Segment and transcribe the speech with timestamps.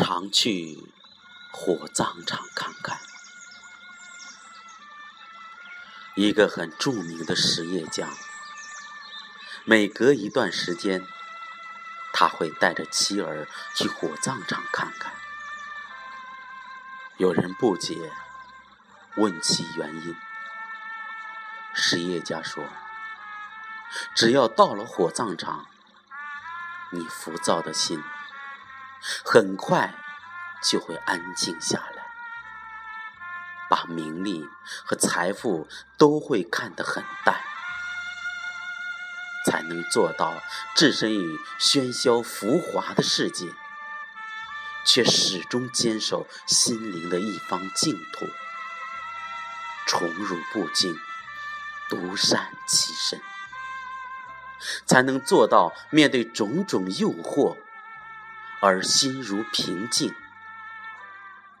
[0.00, 0.78] 常去
[1.50, 3.00] 火葬场看看。
[6.14, 8.08] 一个很著名的实业家，
[9.64, 11.04] 每隔一段时间，
[12.12, 15.12] 他会带着妻儿去火葬场看看。
[17.16, 18.12] 有人不解，
[19.16, 20.16] 问其原因。
[21.74, 22.64] 实业家说
[24.14, 25.66] ：“只要到了火葬场，
[26.92, 28.00] 你浮躁的心。”
[29.24, 29.94] 很快
[30.62, 32.02] 就会安静下来，
[33.70, 34.48] 把名利
[34.84, 37.40] 和财富都会看得很淡，
[39.46, 40.42] 才能做到
[40.74, 43.46] 置身于喧嚣浮华的世界，
[44.84, 48.26] 却始终坚守心灵的一方净土，
[49.86, 50.98] 宠辱不惊，
[51.88, 53.20] 独善其身，
[54.86, 57.56] 才能做到面对种种诱惑。
[58.60, 60.12] 而心如平静，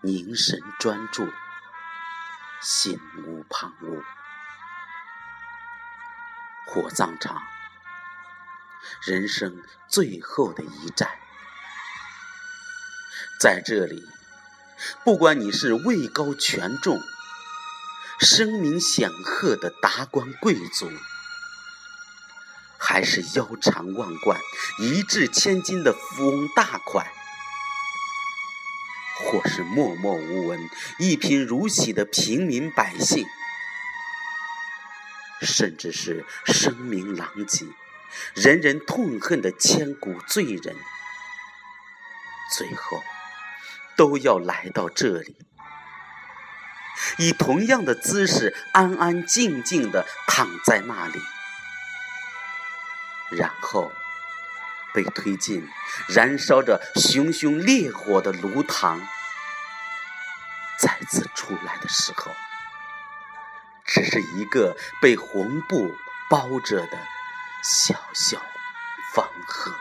[0.00, 1.32] 凝神专注，
[2.60, 4.02] 心无旁骛。
[6.66, 7.40] 火葬场，
[9.06, 11.08] 人生最后的一站，
[13.40, 14.08] 在这里，
[15.04, 17.00] 不管你是位高权重、
[18.18, 20.90] 声名显赫的达官贵族。
[22.88, 24.40] 还是腰缠万贯、
[24.78, 27.06] 一掷千金的富翁大款，
[29.18, 30.58] 或是默默无闻、
[30.98, 33.26] 一贫如洗的平民百姓，
[35.42, 37.66] 甚至是声名狼藉、
[38.32, 40.74] 人人痛恨的千古罪人，
[42.56, 43.04] 最后
[43.98, 45.36] 都要来到这里，
[47.18, 51.20] 以同样的姿势安安静静的躺在那里。
[53.30, 53.92] 然后
[54.94, 55.68] 被推进
[56.08, 59.00] 燃烧着熊熊烈火的炉膛，
[60.78, 62.32] 再次出来的时候，
[63.84, 65.94] 只是一个被红布
[66.30, 66.98] 包着的
[67.62, 68.40] 小小
[69.12, 69.74] 方盒。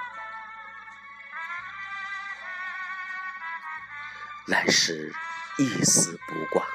[4.46, 5.14] 来时
[5.58, 6.66] 一丝不挂，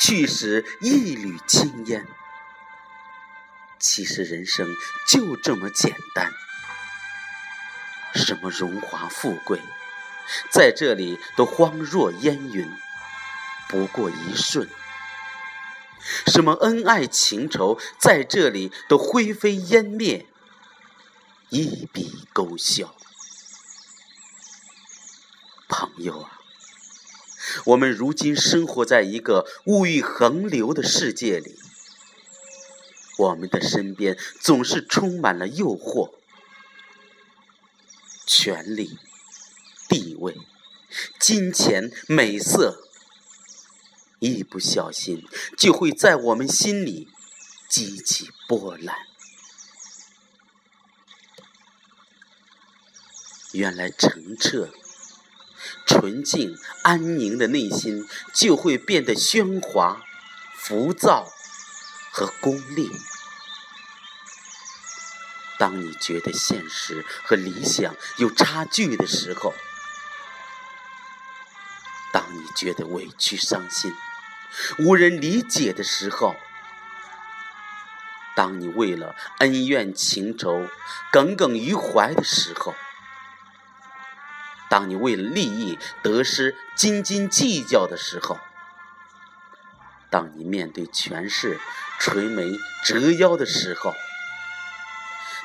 [0.00, 2.06] 去时一缕青烟。
[3.78, 4.74] 其实人生
[5.06, 6.32] 就这么简单，
[8.14, 9.60] 什么荣华富贵，
[10.50, 12.70] 在这里都荒若烟云，
[13.68, 14.66] 不过一瞬；
[16.26, 20.26] 什么恩爱情仇，在这里都灰飞烟灭，
[21.50, 22.94] 一笔勾销。
[25.68, 26.40] 朋友啊，
[27.66, 31.58] 我们如今生活在一个物欲横流的世界里。
[33.16, 36.12] 我们的身边总是充满了诱惑，
[38.26, 38.98] 权力、
[39.88, 40.36] 地位、
[41.18, 42.82] 金钱、美色，
[44.18, 45.24] 一不小心
[45.56, 47.08] 就会在我们心里
[47.68, 48.96] 激起波澜。
[53.52, 54.70] 原来澄澈、
[55.86, 60.04] 纯净、安宁的内心，就会变得喧哗、
[60.54, 61.32] 浮躁。
[62.16, 62.90] 和功利。
[65.58, 69.52] 当你觉得现实和理想有差距的时候，
[72.14, 73.94] 当你觉得委屈伤心、
[74.78, 76.36] 无人理解的时候，
[78.34, 80.66] 当你为了恩怨情仇
[81.12, 82.74] 耿耿于怀的时候，
[84.70, 88.40] 当你为了利益得失斤斤计较的时候，
[90.16, 91.60] 当你面对权势，
[92.00, 93.94] 垂眉折腰的时候，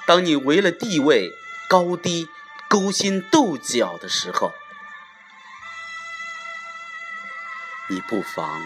[0.06, 1.34] 当你为了地位
[1.68, 2.30] 高低
[2.70, 4.54] 勾心斗角的时候，
[7.90, 8.62] 你不妨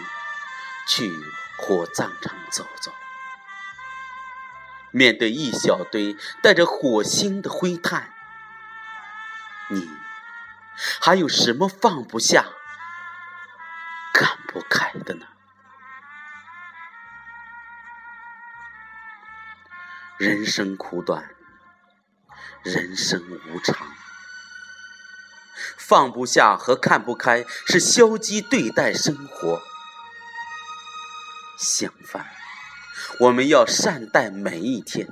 [0.86, 1.10] 去
[1.58, 2.92] 火葬场走走，
[4.92, 8.14] 面对一小堆带着火星的灰炭，
[9.70, 9.90] 你
[11.00, 12.46] 还有什么放不下、
[20.26, 21.30] 人生苦短，
[22.64, 23.86] 人生无常，
[25.78, 29.62] 放不下和看不开是消极对待生活。
[31.56, 32.26] 相反，
[33.20, 35.08] 我们要善待每一天，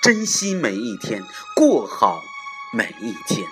[0.00, 1.22] 珍惜每一天，
[1.54, 2.22] 过好
[2.72, 3.46] 每一天，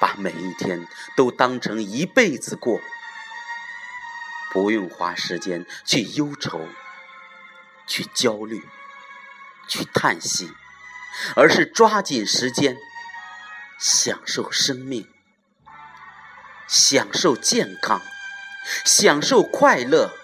[0.00, 2.80] 把每一天都当成一辈子过，
[4.54, 6.66] 不用花时间去忧愁。
[7.88, 8.68] 去焦虑，
[9.66, 10.52] 去叹息，
[11.34, 12.76] 而是抓紧时间，
[13.78, 15.12] 享受生命，
[16.68, 18.00] 享受健康，
[18.84, 20.16] 享受快乐，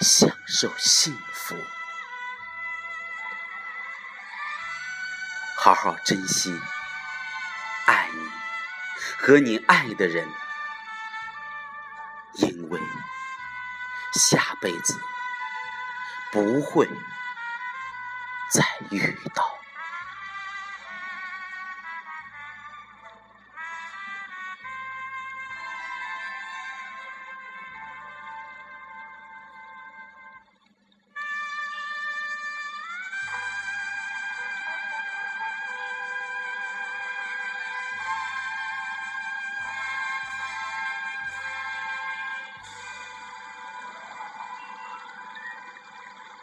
[0.00, 1.56] 享受幸福。
[5.56, 6.60] 好好珍惜，
[7.86, 8.28] 爱你
[9.16, 10.28] 和你爱的人，
[12.34, 12.80] 因为
[14.14, 15.00] 下辈子
[16.32, 16.88] 不会
[18.50, 19.51] 再遇到。